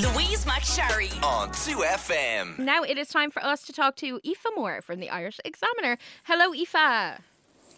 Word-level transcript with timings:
Louise 0.00 0.46
McSharry 0.46 1.10
on 1.22 1.50
2FM. 1.50 2.58
Now 2.58 2.82
it 2.82 2.96
is 2.96 3.08
time 3.08 3.30
for 3.30 3.44
us 3.44 3.62
to 3.66 3.72
talk 3.72 3.96
to 3.96 4.18
Aoife 4.24 4.46
Moore 4.56 4.80
from 4.80 4.98
the 4.98 5.10
Irish 5.10 5.38
Examiner. 5.44 5.98
Hello, 6.24 6.54
Aoife. 6.54 7.20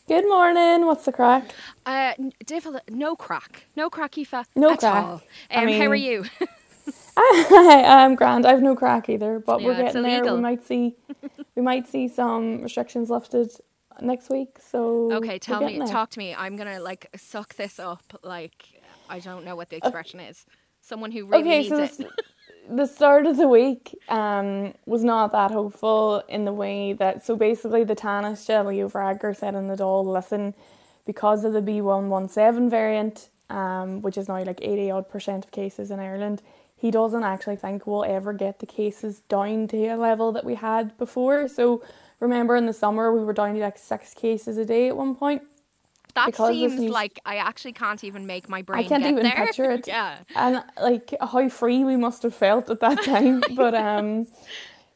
Good 0.07 0.29
morning. 0.29 0.87
What's 0.87 1.05
the 1.05 1.11
crack? 1.11 1.51
Uh, 1.85 2.13
Devil, 2.47 2.79
no 2.91 3.17
crack. 3.17 3.67
No 3.75 3.91
crack, 3.91 4.17
Aoife. 4.19 4.47
No 4.55 4.71
at 4.73 4.79
crack. 4.79 5.05
all. 5.05 5.15
Um, 5.15 5.21
I 5.51 5.73
how 5.73 5.87
are 5.87 5.91
mean- 5.91 6.03
you? 6.05 6.25
I'm 7.17 8.15
grand. 8.15 8.47
I've 8.47 8.63
no 8.63 8.77
crack 8.77 9.09
either, 9.09 9.41
but 9.41 9.61
we're 9.63 9.75
getting 9.75 10.03
there. 10.03 10.23
We 10.35 10.41
might 10.41 10.65
see, 10.65 10.95
we 11.57 11.63
might 11.63 11.89
see 11.89 12.07
some 12.09 12.63
restrictions 12.63 13.11
lifted 13.11 13.51
next 14.01 14.31
week. 14.31 14.59
So 14.61 15.13
okay, 15.15 15.29
we're 15.35 15.39
tell 15.39 15.65
me, 15.65 15.79
there. 15.79 15.87
talk 15.89 16.11
to 16.11 16.19
me. 16.21 16.35
I'm 16.37 16.57
gonna 16.57 16.81
like 16.81 17.09
suck 17.17 17.55
this 17.55 17.79
up. 17.81 18.03
Like 18.23 18.65
I 19.09 19.19
don't 19.19 19.45
know 19.45 19.57
what 19.57 19.71
the 19.71 19.77
expression 19.77 20.21
is. 20.21 20.45
Someone 20.83 21.13
who 21.13 21.27
really 21.27 21.43
Okay, 21.43 21.59
needs 21.63 21.69
so 21.69 22.05
it. 22.05 22.11
the 22.71 22.87
start 22.87 23.27
of 23.27 23.37
the 23.37 23.49
week 23.49 23.97
um, 24.09 24.75
was 24.85 25.05
not 25.05 25.33
that 25.33 25.51
hopeful 25.53 26.23
in 26.29 26.45
the 26.45 26.53
way 26.53 26.93
that 26.95 27.25
so 27.25 27.37
basically 27.37 27.85
the 27.85 27.95
Taoiseach 27.97 28.67
Leo 28.67 28.89
Varadkar 28.89 29.37
said 29.37 29.55
in 29.55 29.69
the 29.69 29.77
Dáil, 29.77 30.05
listen, 30.05 30.55
because 31.07 31.45
of 31.45 31.53
the 31.53 31.61
B117 31.63 32.69
variant, 32.69 33.29
um, 33.49 34.03
which 34.03 34.19
is 34.19 34.29
now 34.29 34.43
like 34.45 34.61
80 34.61 34.91
odd 34.91 35.09
percent 35.09 35.45
of 35.45 35.53
cases 35.53 35.91
in 35.93 36.01
Ireland, 36.01 36.43
he 36.77 36.91
doesn't 36.91 37.23
actually 37.23 37.57
think 37.57 37.87
we'll 37.87 38.05
ever 38.05 38.33
get 38.33 38.59
the 38.59 38.67
cases 38.67 39.21
down 39.29 39.69
to 39.69 39.87
a 39.87 39.97
level 39.97 40.33
that 40.33 40.45
we 40.45 40.57
had 40.57 40.99
before. 40.99 41.47
So 41.47 41.83
remember 42.19 42.57
in 42.57 42.67
the 42.67 42.73
summer 42.73 43.13
we 43.13 43.25
were 43.25 43.33
down 43.33 43.55
to 43.55 43.61
like 43.61 43.79
six 43.79 44.15
cases 44.15 44.59
a 44.59 44.65
day 44.65 44.89
at 44.89 44.97
one 44.97 45.15
point. 45.15 45.43
That 46.15 46.27
because 46.27 46.51
seems 46.51 46.81
news- 46.81 46.91
like 46.91 47.21
I 47.25 47.37
actually 47.37 47.73
can't 47.73 48.03
even 48.05 48.27
make 48.27 48.49
my 48.49 48.63
brain. 48.63 48.85
I 48.85 48.89
can't 48.89 49.03
get 49.03 49.13
even 49.13 49.25
there. 49.25 49.47
picture 49.47 49.71
it. 49.71 49.87
yeah. 49.87 50.19
And 50.35 50.63
like 50.81 51.15
how 51.21 51.49
free 51.49 51.85
we 51.85 51.97
must 51.97 52.23
have 52.23 52.35
felt 52.35 52.71
at 52.71 52.81
that 52.81 53.03
time. 53.03 53.43
but 53.57 53.75
um 53.75 54.27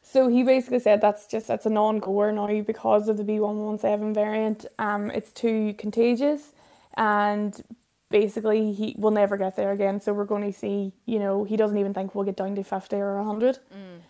so 0.03 0.27
he 0.27 0.43
basically 0.43 0.79
said 0.79 1.01
that's 1.01 1.27
just 1.27 1.47
that's 1.47 1.65
a 1.65 1.69
non-goer 1.69 2.31
now 2.31 2.61
because 2.61 3.09
of 3.09 3.17
the 3.17 3.23
B117 3.23 4.13
variant. 4.13 4.65
Um 4.79 5.11
it's 5.11 5.31
too 5.31 5.73
contagious 5.77 6.53
and 6.95 7.61
basically 8.09 8.71
he 8.73 8.95
will 8.97 9.11
never 9.11 9.37
get 9.37 9.55
there 9.55 9.71
again. 9.71 9.99
So 9.99 10.13
we're 10.13 10.25
going 10.25 10.51
to 10.51 10.57
see, 10.57 10.93
you 11.05 11.19
know, 11.19 11.43
he 11.43 11.57
doesn't 11.57 11.77
even 11.77 11.93
think 11.93 12.15
we'll 12.15 12.23
get 12.23 12.37
down 12.37 12.55
to 12.55 12.63
50 12.63 12.95
or 12.95 13.17
100. 13.17 13.59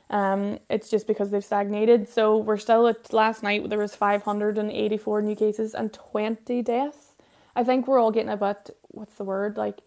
Um, 0.10 0.60
it's 0.70 0.90
just 0.90 1.06
because 1.08 1.32
they've 1.32 1.44
stagnated. 1.44 2.08
So 2.08 2.38
we're 2.38 2.58
still 2.58 2.88
at 2.88 3.12
last 3.12 3.44
night 3.44 3.68
there 3.70 3.80
was 3.80 3.96
584 3.96 5.22
new 5.22 5.36
cases 5.36 5.74
and 5.76 5.92
20 5.92 6.62
deaths. 6.62 7.14
I 7.56 7.64
think 7.64 7.88
we're 7.88 8.00
all 8.00 8.12
getting 8.12 8.30
a 8.32 8.38
bit 8.38 8.70
what's 8.90 9.16
the 9.16 9.24
word 9.26 9.58
like 9.58 9.80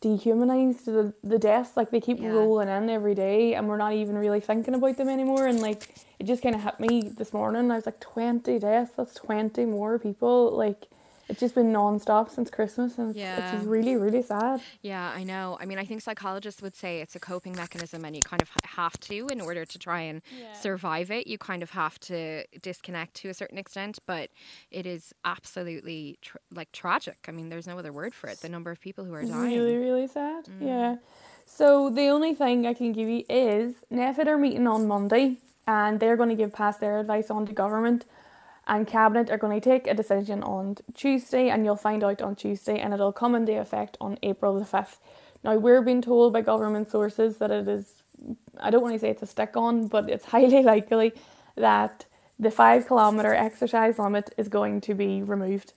dehumanized 0.00 0.84
the 0.84 1.14
the 1.22 1.38
deaths 1.38 1.76
like 1.76 1.90
they 1.90 2.00
keep 2.00 2.20
Yeah. 2.20 2.28
rolling 2.28 2.68
in 2.68 2.90
every 2.90 3.14
day 3.14 3.54
and 3.54 3.66
we're 3.68 3.78
not 3.78 3.94
even 3.94 4.18
really 4.18 4.40
thinking 4.40 4.74
about 4.74 4.98
them 4.98 5.08
anymore 5.08 5.46
and 5.46 5.60
like 5.62 5.94
it 6.18 6.24
just 6.24 6.42
kind 6.42 6.54
of 6.54 6.62
hit 6.62 6.78
me 6.78 7.00
this 7.08 7.32
morning 7.32 7.70
I 7.70 7.76
was 7.76 7.86
like 7.86 8.00
20 8.00 8.58
deaths 8.58 8.92
that's 8.96 9.14
20 9.14 9.64
more 9.64 9.98
people 9.98 10.50
like 10.50 10.88
it's 11.28 11.40
just 11.40 11.54
been 11.54 11.72
non-stop 11.72 12.28
since 12.30 12.50
Christmas 12.50 12.98
and 12.98 13.10
it's, 13.10 13.18
Yeah. 13.18 13.56
it's 13.56 13.64
really 13.64 13.96
really 13.96 14.22
sad 14.22 14.60
Yeah, 14.82 15.10
I 15.14 15.24
know. 15.24 15.56
I 15.60 15.64
mean, 15.66 15.78
I 15.78 15.84
think 15.84 16.02
psychologists 16.02 16.60
would 16.62 16.76
say 16.76 17.00
it's 17.00 17.16
a 17.16 17.20
coping 17.20 17.54
mechanism, 17.56 18.04
and 18.04 18.14
you 18.14 18.22
kind 18.22 18.42
of 18.42 18.50
have 18.64 18.98
to, 19.00 19.26
in 19.28 19.40
order 19.40 19.64
to 19.64 19.78
try 19.78 20.00
and 20.00 20.20
survive 20.52 21.10
it, 21.10 21.26
you 21.26 21.38
kind 21.38 21.62
of 21.62 21.70
have 21.70 21.98
to 22.00 22.44
disconnect 22.62 23.14
to 23.14 23.28
a 23.28 23.34
certain 23.34 23.58
extent. 23.58 23.98
But 24.06 24.30
it 24.70 24.86
is 24.86 25.12
absolutely 25.24 26.18
tr- 26.22 26.38
like 26.52 26.70
tragic. 26.72 27.18
I 27.28 27.32
mean, 27.32 27.48
there's 27.48 27.66
no 27.66 27.78
other 27.78 27.92
word 27.92 28.14
for 28.14 28.28
it. 28.28 28.38
The 28.40 28.48
number 28.48 28.70
of 28.70 28.80
people 28.80 29.04
who 29.04 29.14
are 29.14 29.24
dying. 29.24 29.52
Really, 29.58 29.76
really 29.76 30.06
sad. 30.06 30.44
Mm. 30.46 30.66
Yeah. 30.66 30.96
So 31.46 31.90
the 31.90 32.08
only 32.08 32.34
thing 32.34 32.66
I 32.66 32.74
can 32.74 32.92
give 32.92 33.08
you 33.08 33.24
is 33.28 33.74
NPHET 33.92 34.26
are 34.26 34.38
meeting 34.38 34.66
on 34.66 34.86
Monday 34.86 35.38
and 35.66 36.00
they're 36.00 36.16
going 36.16 36.30
to 36.30 36.34
give 36.34 36.52
pass 36.52 36.76
their 36.78 36.98
advice 36.98 37.30
on 37.30 37.46
to 37.46 37.52
government 37.52 38.04
and 38.66 38.86
cabinet 38.86 39.30
are 39.30 39.38
going 39.38 39.60
to 39.60 39.70
take 39.70 39.86
a 39.86 39.94
decision 39.94 40.42
on 40.42 40.76
Tuesday 40.94 41.48
and 41.48 41.64
you'll 41.64 41.76
find 41.76 42.02
out 42.02 42.22
on 42.22 42.34
Tuesday 42.34 42.78
and 42.78 42.94
it'll 42.94 43.12
come 43.12 43.34
into 43.34 43.58
effect 43.58 43.96
on 44.00 44.18
April 44.22 44.58
the 44.58 44.64
5th. 44.64 44.96
Now 45.42 45.56
we're 45.56 45.82
being 45.82 46.02
told 46.02 46.32
by 46.32 46.40
government 46.40 46.90
sources 46.90 47.36
that 47.38 47.50
it 47.50 47.68
is 47.68 47.94
I 48.58 48.70
don't 48.70 48.82
want 48.82 48.94
to 48.94 48.98
say 48.98 49.10
it's 49.10 49.22
a 49.22 49.26
stick 49.26 49.56
on, 49.56 49.88
but 49.88 50.08
it's 50.08 50.24
highly 50.36 50.62
likely 50.62 51.12
that 51.56 52.06
the 52.38 52.50
5 52.50 52.86
kilometer 52.86 53.34
exercise 53.34 53.98
limit 53.98 54.32
is 54.36 54.48
going 54.48 54.80
to 54.82 54.94
be 54.94 55.22
removed. 55.22 55.72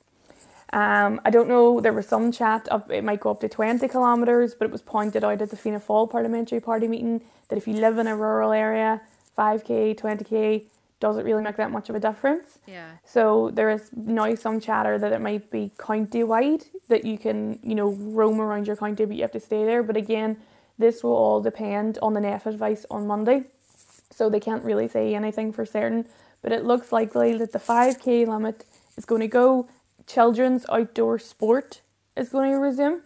Um, 0.73 1.21
I 1.23 1.29
don't 1.29 1.47
know, 1.47 1.79
there 1.79 1.93
was 1.93 2.07
some 2.07 2.31
chat 2.31 2.67
of 2.67 2.89
it 2.91 3.03
might 3.03 3.21
go 3.21 3.31
up 3.31 3.39
to 3.41 3.49
20 3.49 3.87
kilometres, 3.87 4.53
but 4.53 4.65
it 4.65 4.71
was 4.71 4.81
pointed 4.81 5.23
out 5.23 5.41
at 5.41 5.49
the 5.49 5.55
Fianna 5.55 5.79
Fáil 5.79 6.09
Parliamentary 6.09 6.59
Party 6.59 6.87
meeting 6.87 7.21
that 7.47 7.57
if 7.57 7.67
you 7.67 7.73
live 7.73 7.97
in 7.97 8.07
a 8.07 8.15
rural 8.15 8.51
area, 8.51 9.01
5k, 9.37 9.97
20k 9.97 10.65
doesn't 10.99 11.25
really 11.25 11.43
make 11.43 11.57
that 11.57 11.71
much 11.71 11.89
of 11.89 11.95
a 11.95 11.99
difference. 11.99 12.59
Yeah. 12.65 12.91
So 13.05 13.51
there 13.53 13.69
is 13.69 13.89
now 13.95 14.33
some 14.35 14.59
chatter 14.59 14.97
that 14.97 15.13
it 15.13 15.21
might 15.21 15.51
be 15.51 15.71
county 15.77 16.23
wide, 16.23 16.63
that 16.87 17.05
you 17.05 17.17
can, 17.17 17.59
you 17.63 17.75
know, 17.75 17.89
roam 17.89 18.39
around 18.41 18.67
your 18.67 18.75
county, 18.75 19.05
but 19.05 19.15
you 19.15 19.21
have 19.21 19.31
to 19.33 19.39
stay 19.39 19.63
there. 19.65 19.83
But 19.83 19.97
again, 19.97 20.37
this 20.77 21.03
will 21.03 21.15
all 21.15 21.41
depend 21.41 21.99
on 22.01 22.13
the 22.13 22.21
NEF 22.21 22.45
advice 22.45 22.85
on 22.89 23.07
Monday. 23.07 23.43
So 24.11 24.29
they 24.29 24.39
can't 24.39 24.63
really 24.63 24.87
say 24.87 25.13
anything 25.13 25.51
for 25.53 25.65
certain. 25.65 26.05
But 26.41 26.51
it 26.51 26.63
looks 26.65 26.91
likely 26.91 27.37
that 27.37 27.51
the 27.51 27.59
5k 27.59 28.27
limit 28.27 28.65
is 28.95 29.05
going 29.05 29.21
to 29.21 29.27
go. 29.27 29.67
Children's 30.07 30.65
outdoor 30.69 31.19
sport 31.19 31.81
is 32.15 32.29
going 32.29 32.51
to 32.51 32.57
resume. 32.57 33.01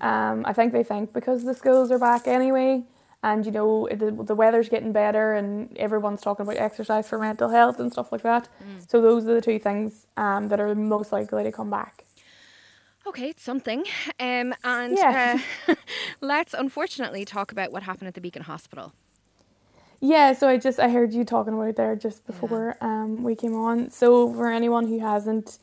Um, 0.00 0.44
I 0.46 0.52
think 0.52 0.72
they 0.72 0.82
think 0.82 1.12
because 1.12 1.44
the 1.44 1.54
schools 1.54 1.90
are 1.90 1.98
back 1.98 2.26
anyway, 2.26 2.82
and 3.22 3.46
you 3.46 3.52
know 3.52 3.88
the, 3.90 4.10
the 4.10 4.34
weather's 4.34 4.68
getting 4.68 4.92
better, 4.92 5.32
and 5.34 5.76
everyone's 5.78 6.20
talking 6.20 6.44
about 6.44 6.56
exercise 6.56 7.08
for 7.08 7.18
mental 7.18 7.48
health 7.50 7.78
and 7.80 7.92
stuff 7.92 8.10
like 8.12 8.22
that. 8.22 8.48
So 8.88 9.00
those 9.00 9.26
are 9.26 9.34
the 9.34 9.40
two 9.40 9.58
things 9.58 10.06
um, 10.16 10.48
that 10.48 10.60
are 10.60 10.74
most 10.74 11.12
likely 11.12 11.44
to 11.44 11.52
come 11.52 11.70
back. 11.70 12.04
Okay, 13.06 13.30
it's 13.30 13.42
something. 13.42 13.84
Um, 14.20 14.54
and 14.64 14.96
Yeah. 14.96 15.38
uh, 15.68 15.74
let's 16.20 16.54
unfortunately 16.54 17.24
talk 17.24 17.50
about 17.52 17.72
what 17.72 17.82
happened 17.82 18.08
at 18.08 18.14
the 18.14 18.20
Beacon 18.20 18.42
Hospital. 18.42 18.92
Yeah, 20.00 20.32
so 20.32 20.48
I 20.48 20.56
just 20.56 20.80
I 20.80 20.88
heard 20.88 21.12
you 21.14 21.24
talking 21.24 21.54
about 21.54 21.68
it 21.68 21.76
there 21.76 21.94
just 21.94 22.26
before 22.26 22.76
um 22.80 23.22
we 23.22 23.36
came 23.36 23.54
on. 23.54 23.90
So 23.90 24.32
for 24.34 24.50
anyone 24.50 24.88
who 24.88 24.98
hasn't 24.98 25.58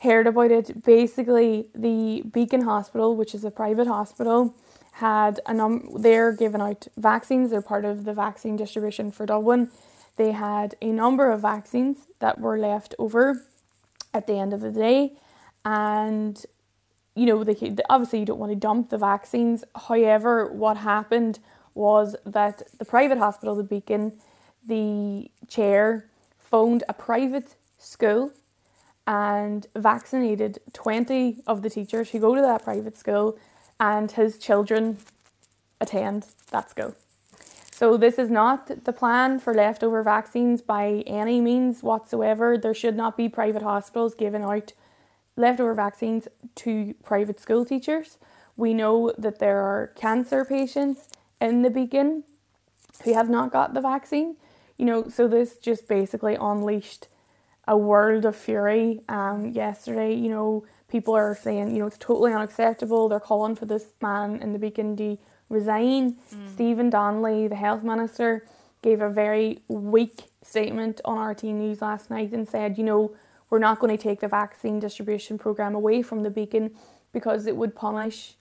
heard 0.00 0.26
about 0.26 0.50
it, 0.50 0.82
basically 0.84 1.68
the 1.74 2.22
Beacon 2.32 2.62
Hospital, 2.62 3.14
which 3.16 3.34
is 3.34 3.44
a 3.44 3.50
private 3.50 3.86
hospital, 3.86 4.54
had 4.94 5.40
a 5.46 5.52
num 5.52 5.88
they're 5.96 6.32
giving 6.32 6.60
out 6.60 6.86
vaccines, 6.96 7.50
they're 7.50 7.62
part 7.62 7.84
of 7.84 8.04
the 8.04 8.12
vaccine 8.12 8.56
distribution 8.56 9.10
for 9.10 9.26
Dublin. 9.26 9.70
They 10.16 10.32
had 10.32 10.76
a 10.80 10.92
number 10.92 11.30
of 11.30 11.40
vaccines 11.40 12.06
that 12.20 12.40
were 12.40 12.58
left 12.58 12.94
over 12.98 13.44
at 14.12 14.26
the 14.28 14.34
end 14.34 14.52
of 14.52 14.60
the 14.60 14.70
day 14.70 15.14
and 15.64 16.44
you 17.16 17.26
know, 17.26 17.44
they 17.44 17.54
obviously 17.88 18.20
you 18.20 18.24
don't 18.24 18.38
want 18.38 18.50
to 18.50 18.56
dump 18.56 18.90
the 18.90 18.98
vaccines. 18.98 19.64
However, 19.88 20.50
what 20.52 20.76
happened 20.76 21.38
was 21.74 22.16
that 22.26 22.62
the 22.78 22.84
private 22.84 23.18
hospital, 23.18 23.54
the 23.54 23.62
Beacon, 23.62 24.12
the 24.66 25.30
chair 25.48 26.08
phoned 26.38 26.82
a 26.88 26.92
private 26.92 27.54
school 27.78 28.32
and 29.06 29.66
vaccinated 29.76 30.58
20 30.72 31.42
of 31.46 31.62
the 31.62 31.70
teachers 31.70 32.10
who 32.10 32.18
go 32.18 32.34
to 32.34 32.40
that 32.40 32.64
private 32.64 32.96
school 32.96 33.38
and 33.78 34.10
his 34.12 34.38
children 34.38 34.98
attend 35.80 36.26
that 36.50 36.70
school. 36.70 36.94
So 37.70 37.96
this 37.96 38.18
is 38.18 38.30
not 38.30 38.84
the 38.84 38.92
plan 38.92 39.40
for 39.40 39.52
leftover 39.52 40.02
vaccines 40.02 40.62
by 40.62 41.02
any 41.06 41.40
means 41.40 41.82
whatsoever. 41.82 42.56
There 42.56 42.72
should 42.72 42.96
not 42.96 43.16
be 43.16 43.28
private 43.28 43.62
hospitals 43.62 44.14
giving 44.14 44.42
out 44.42 44.72
leftover 45.36 45.74
vaccines 45.74 46.28
to 46.56 46.94
private 47.02 47.40
school 47.40 47.64
teachers. 47.64 48.18
We 48.56 48.74
know 48.74 49.12
that 49.18 49.40
there 49.40 49.58
are 49.58 49.92
cancer 49.96 50.44
patients 50.44 51.08
in 51.40 51.62
the 51.62 51.70
beacon 51.70 52.22
who 53.02 53.14
have 53.14 53.28
not 53.28 53.50
got 53.50 53.74
the 53.74 53.80
vaccine. 53.80 54.36
You 54.78 54.86
know, 54.86 55.08
so 55.08 55.26
this 55.26 55.56
just 55.56 55.88
basically 55.88 56.36
unleashed 56.40 57.08
a 57.66 57.76
world 57.76 58.24
of 58.24 58.36
fury. 58.36 59.00
Um, 59.08 59.46
yesterday, 59.50 60.14
you 60.14 60.28
know, 60.28 60.64
people 60.88 61.14
are 61.14 61.34
saying, 61.34 61.74
you 61.74 61.80
know, 61.80 61.86
it's 61.86 61.98
totally 61.98 62.32
unacceptable. 62.32 63.08
They're 63.08 63.20
calling 63.20 63.54
for 63.56 63.66
this 63.66 63.86
man 64.02 64.40
in 64.42 64.52
the 64.52 64.58
beacon 64.58 64.96
to 64.96 65.18
resign. 65.48 66.16
Stephen 66.52 66.90
Donnelly, 66.90 67.48
the 67.48 67.56
health 67.56 67.82
minister, 67.82 68.46
gave 68.82 69.00
a 69.00 69.08
very 69.08 69.62
weak 69.68 70.24
statement 70.42 71.00
on 71.04 71.18
RT 71.18 71.44
News 71.44 71.80
last 71.80 72.10
night 72.10 72.32
and 72.32 72.48
said, 72.48 72.76
you 72.76 72.84
know, 72.84 73.14
we're 73.50 73.58
not 73.58 73.78
going 73.78 73.96
to 73.96 74.02
take 74.02 74.20
the 74.20 74.28
vaccine 74.28 74.78
distribution 74.80 75.38
program 75.38 75.74
away 75.74 76.02
from 76.02 76.22
the 76.22 76.30
beacon 76.30 76.72
because 77.12 77.46
it 77.46 77.56
would 77.56 77.74
punish 77.74 78.34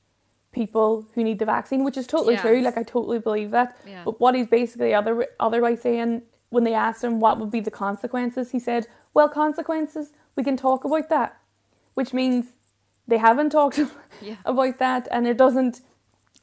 people 0.51 1.07
who 1.15 1.23
need 1.23 1.39
the 1.39 1.45
vaccine, 1.45 1.83
which 1.83 1.97
is 1.97 2.07
totally 2.07 2.33
Yeah. 2.35 2.41
true. 2.41 2.61
Like 2.61 2.77
I 2.77 2.83
totally 2.83 3.19
believe 3.19 3.51
that. 3.51 3.77
Yeah. 3.87 4.01
But 4.05 4.19
what 4.19 4.35
he's 4.35 4.47
basically 4.47 4.93
other 4.93 5.27
otherwise 5.39 5.81
saying 5.81 6.23
when 6.49 6.63
they 6.63 6.73
asked 6.73 7.03
him 7.03 7.19
what 7.19 7.39
would 7.39 7.49
be 7.51 7.59
the 7.59 7.71
consequences, 7.71 8.51
he 8.51 8.59
said, 8.59 8.87
"Well, 9.13 9.29
consequences, 9.29 10.11
we 10.35 10.43
can 10.43 10.57
talk 10.57 10.83
about 10.83 11.09
that," 11.09 11.37
which 11.93 12.13
means 12.13 12.53
they 13.07 13.17
haven't 13.17 13.51
talked 13.51 13.79
Yeah. 14.21 14.35
about 14.45 14.79
that, 14.79 15.07
and 15.11 15.27
it 15.27 15.37
doesn't. 15.37 15.81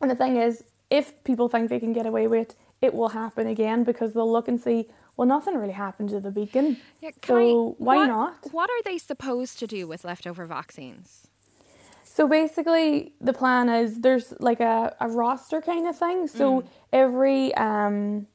And 0.00 0.10
the 0.10 0.16
thing 0.16 0.36
is, 0.36 0.64
if 0.90 1.22
people 1.24 1.48
think 1.48 1.70
they 1.70 1.80
can 1.80 1.92
get 1.92 2.06
away 2.06 2.26
with 2.26 2.50
it, 2.50 2.56
it 2.80 2.94
will 2.94 3.10
happen 3.10 3.46
again 3.46 3.84
because 3.84 4.14
they'll 4.14 4.30
look 4.30 4.48
and 4.48 4.60
see, 4.60 4.88
well, 5.16 5.28
nothing 5.28 5.54
really 5.56 5.72
happened 5.72 6.08
to 6.10 6.20
the 6.20 6.30
beacon. 6.30 6.78
Yeah, 7.00 7.10
so 7.24 7.36
I, 7.36 7.74
why 7.78 7.96
what, 7.96 8.06
not? 8.06 8.34
What 8.52 8.70
are 8.70 8.82
they 8.84 8.98
supposed 8.98 9.58
to 9.58 9.66
do 9.66 9.86
with 9.86 10.04
leftover 10.04 10.46
vaccines? 10.46 11.28
So 12.04 12.26
basically, 12.26 13.12
the 13.20 13.32
plan 13.32 13.68
is 13.68 14.00
there's 14.00 14.32
like 14.40 14.60
a, 14.60 14.94
a 15.00 15.08
roster 15.08 15.60
kind 15.60 15.86
of 15.86 15.96
thing. 15.96 16.26
So 16.26 16.62
mm. 16.62 16.66
every 16.92 17.54
um, 17.54 18.26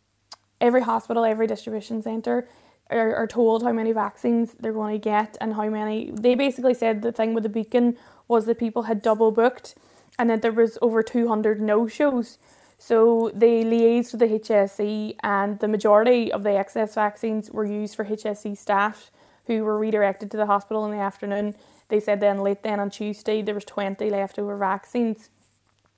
every 0.61 0.81
hospital, 0.81 1.25
every 1.25 1.47
distribution 1.47 2.01
center 2.01 2.47
are, 2.89 3.15
are 3.15 3.27
told 3.27 3.63
how 3.63 3.71
many 3.71 3.91
vaccines 3.91 4.53
they're 4.59 4.73
going 4.73 4.93
to 4.93 5.03
get 5.03 5.37
and 5.41 5.53
how 5.53 5.69
many. 5.69 6.11
They 6.11 6.35
basically 6.35 6.73
said 6.73 7.01
the 7.01 7.11
thing 7.11 7.33
with 7.33 7.43
the 7.43 7.49
beacon 7.49 7.97
was 8.27 8.45
that 8.45 8.59
people 8.59 8.83
had 8.83 9.01
double 9.01 9.31
booked 9.31 9.75
and 10.17 10.29
that 10.29 10.41
there 10.41 10.51
was 10.51 10.77
over 10.81 11.03
200 11.03 11.61
no 11.61 11.87
shows. 11.87 12.37
So 12.77 13.31
they 13.33 13.63
liaised 13.63 14.11
with 14.11 14.19
the 14.19 14.39
HSE, 14.39 15.15
and 15.23 15.59
the 15.59 15.67
majority 15.67 16.31
of 16.31 16.43
the 16.43 16.51
excess 16.51 16.93
vaccines 16.93 17.49
were 17.49 17.65
used 17.65 17.95
for 17.95 18.05
HSE 18.05 18.57
staff 18.57 19.11
who 19.47 19.63
were 19.63 19.77
redirected 19.77 20.29
to 20.31 20.37
the 20.37 20.45
hospital 20.45 20.85
in 20.85 20.91
the 20.91 20.97
afternoon. 20.97 21.55
They 21.87 21.99
said 21.99 22.19
then 22.19 22.39
late 22.39 22.63
then 22.63 22.79
on 22.79 22.89
Tuesday 22.89 23.41
there 23.41 23.55
was 23.55 23.65
20 23.65 24.09
leftover 24.09 24.57
vaccines. 24.57 25.29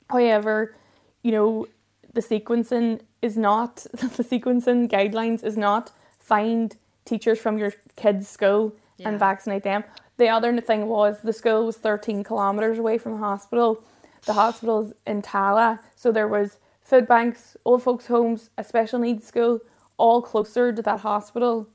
However, 0.09 0.75
you 1.23 1.31
know, 1.31 1.67
the 2.13 2.21
sequencing 2.21 3.01
is 3.21 3.37
not 3.37 3.75
the 3.91 4.23
sequencing 4.23 4.89
guidelines 4.89 5.43
is 5.43 5.57
not 5.57 5.91
find 6.27 6.75
teachers 7.05 7.39
from 7.39 7.57
your 7.57 7.73
kids' 7.95 8.27
school 8.27 8.75
yeah. 8.97 9.09
and 9.09 9.19
vaccinate 9.19 9.63
them. 9.63 9.83
The 10.17 10.27
other 10.27 10.59
thing 10.59 10.87
was 10.87 11.21
the 11.21 11.33
school 11.33 11.65
was 11.65 11.77
13 11.77 12.23
kilometres 12.23 12.77
away 12.79 12.97
from 12.97 13.13
the 13.13 13.19
hospital. 13.19 13.83
The 14.25 14.33
hospital's 14.33 14.93
in 15.05 15.21
Tallaght, 15.21 15.79
so 15.95 16.11
there 16.11 16.27
was 16.27 16.57
food 16.83 17.07
banks, 17.07 17.55
old 17.63 17.83
folks' 17.83 18.07
homes, 18.07 18.49
a 18.57 18.63
special 18.63 18.99
needs 18.99 19.25
school, 19.25 19.61
all 19.97 20.21
closer 20.21 20.73
to 20.73 20.81
that 20.81 20.99
hospital 20.99 21.69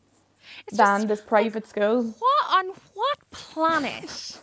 it's 0.67 0.77
than 0.77 1.03
just, 1.03 1.09
this 1.09 1.21
private 1.23 1.67
school. 1.67 2.03
What 2.19 2.45
on 2.51 2.67
what 2.95 3.19
planet 3.31 4.39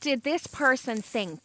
did 0.00 0.22
this 0.22 0.46
person 0.46 1.02
think 1.02 1.40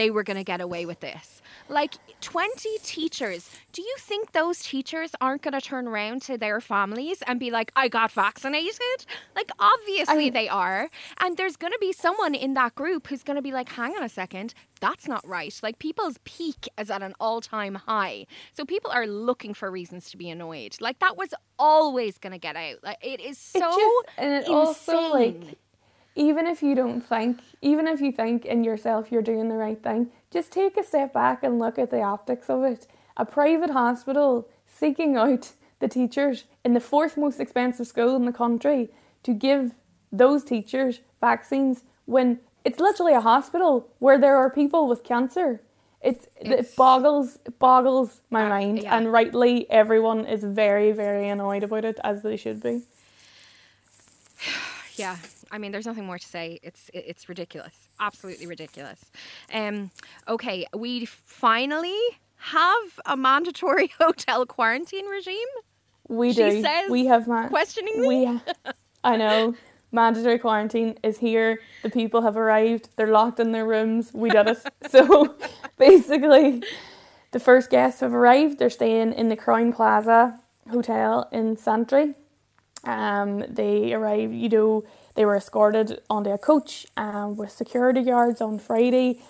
they 0.00 0.10
were 0.10 0.22
going 0.22 0.38
to 0.38 0.44
get 0.44 0.62
away 0.62 0.86
with 0.86 1.00
this? 1.00 1.42
Like 1.68 1.94
20 2.22 2.78
teachers. 2.82 3.50
Do 3.72 3.82
you 3.82 3.94
think 3.98 4.32
those 4.32 4.60
teachers 4.60 5.12
aren't 5.20 5.42
going 5.42 5.52
to 5.52 5.60
turn 5.60 5.86
around 5.86 6.22
to 6.22 6.38
their 6.38 6.60
families 6.60 7.22
and 7.26 7.38
be 7.38 7.50
like, 7.50 7.70
I 7.76 7.88
got 7.88 8.10
vaccinated? 8.10 9.04
Like, 9.36 9.50
obviously 9.58 10.28
I, 10.28 10.30
they 10.30 10.48
are. 10.48 10.88
And 11.20 11.36
there's 11.36 11.56
going 11.56 11.72
to 11.72 11.78
be 11.80 11.92
someone 11.92 12.34
in 12.34 12.54
that 12.54 12.74
group 12.74 13.08
who's 13.08 13.22
going 13.22 13.36
to 13.36 13.42
be 13.42 13.52
like, 13.52 13.68
hang 13.68 13.92
on 13.92 14.02
a 14.02 14.08
second, 14.08 14.54
that's 14.80 15.06
not 15.06 15.26
right. 15.26 15.54
Like, 15.62 15.78
people's 15.78 16.18
pique 16.24 16.68
is 16.78 16.90
at 16.90 17.02
an 17.02 17.14
all 17.20 17.40
time 17.42 17.74
high. 17.74 18.26
So 18.54 18.64
people 18.64 18.90
are 18.90 19.06
looking 19.06 19.52
for 19.52 19.70
reasons 19.70 20.10
to 20.10 20.16
be 20.16 20.30
annoyed. 20.30 20.76
Like, 20.80 20.98
that 21.00 21.18
was 21.18 21.34
always 21.58 22.16
going 22.16 22.32
to 22.32 22.38
get 22.38 22.56
out. 22.56 22.82
Like, 22.82 22.98
it 23.02 23.20
is 23.20 23.36
so. 23.36 23.58
It 23.58 23.62
just, 23.62 24.18
and 24.18 24.32
it 24.32 24.48
insane. 24.48 24.54
also, 24.54 25.14
like, 25.14 25.58
even 26.20 26.46
if 26.46 26.62
you 26.62 26.74
don't 26.74 27.00
think, 27.00 27.40
even 27.62 27.86
if 27.86 28.02
you 28.02 28.12
think 28.12 28.44
in 28.44 28.62
yourself 28.62 29.10
you're 29.10 29.22
doing 29.22 29.48
the 29.48 29.54
right 29.54 29.82
thing, 29.82 30.10
just 30.30 30.52
take 30.52 30.76
a 30.76 30.84
step 30.84 31.14
back 31.14 31.42
and 31.42 31.58
look 31.58 31.78
at 31.78 31.90
the 31.90 32.02
optics 32.02 32.50
of 32.50 32.62
it. 32.62 32.86
A 33.16 33.24
private 33.24 33.70
hospital 33.70 34.46
seeking 34.66 35.16
out 35.16 35.52
the 35.78 35.88
teachers 35.88 36.44
in 36.62 36.74
the 36.74 36.80
fourth 36.80 37.16
most 37.16 37.40
expensive 37.40 37.86
school 37.86 38.16
in 38.16 38.26
the 38.26 38.32
country 38.32 38.90
to 39.22 39.32
give 39.32 39.72
those 40.12 40.44
teachers 40.44 41.00
vaccines 41.22 41.84
when 42.04 42.38
it's 42.66 42.78
literally 42.78 43.14
a 43.14 43.22
hospital 43.22 43.88
where 43.98 44.18
there 44.18 44.36
are 44.36 44.50
people 44.50 44.86
with 44.86 45.02
cancer. 45.02 45.62
It's, 46.02 46.28
it's 46.36 46.70
it 46.72 46.76
boggles 46.76 47.38
it 47.46 47.58
boggles 47.58 48.20
my 48.30 48.44
uh, 48.44 48.48
mind, 48.50 48.82
yeah. 48.82 48.94
and 48.96 49.10
rightly 49.10 49.70
everyone 49.70 50.26
is 50.26 50.44
very 50.44 50.92
very 50.92 51.28
annoyed 51.28 51.62
about 51.62 51.84
it 51.84 51.98
as 52.04 52.22
they 52.22 52.36
should 52.36 52.62
be. 52.62 52.82
yeah, 54.96 55.16
I 55.50 55.58
mean, 55.58 55.72
there's 55.72 55.86
nothing 55.86 56.06
more 56.06 56.18
to 56.18 56.26
say. 56.26 56.58
It's 56.62 56.90
it's 56.94 57.28
ridiculous, 57.28 57.88
absolutely 57.98 58.46
ridiculous. 58.46 59.10
Um, 59.52 59.90
okay, 60.28 60.66
we 60.74 61.06
finally 61.06 61.98
have 62.36 63.00
a 63.06 63.16
mandatory 63.16 63.92
hotel 63.98 64.46
quarantine 64.46 65.06
regime. 65.06 65.36
We 66.08 66.32
do. 66.32 66.50
she 66.50 66.56
do. 66.56 66.62
Says, 66.62 66.90
we 66.90 67.06
have 67.06 67.28
ma- 67.28 67.48
questioning. 67.48 68.06
We, 68.06 68.24
ha- 68.24 68.42
I 69.04 69.16
know. 69.16 69.54
Mandatory 69.92 70.38
quarantine 70.38 70.98
is 71.02 71.18
here. 71.18 71.60
The 71.82 71.90
people 71.90 72.22
have 72.22 72.36
arrived. 72.36 72.90
They're 72.96 73.08
locked 73.10 73.40
in 73.40 73.50
their 73.52 73.66
rooms. 73.66 74.12
We 74.14 74.30
did 74.30 74.46
it. 74.46 74.58
so 74.90 75.36
basically, 75.78 76.62
the 77.32 77.40
first 77.40 77.70
guests 77.70 78.00
have 78.00 78.14
arrived. 78.14 78.58
They're 78.58 78.70
staying 78.70 79.12
in 79.14 79.28
the 79.28 79.36
Crowne 79.36 79.74
Plaza 79.74 80.38
Hotel 80.70 81.28
in 81.32 81.56
Santry. 81.56 82.14
Um, 82.84 83.44
they 83.48 83.92
arrive, 83.92 84.32
you 84.32 84.48
know, 84.48 84.84
they 85.14 85.24
were 85.24 85.36
escorted 85.36 86.00
onto 86.08 86.30
a 86.30 86.38
coach 86.38 86.86
um, 86.96 87.36
with 87.36 87.50
security 87.50 88.02
guards 88.02 88.40
on 88.40 88.58
Friday. 88.58 89.20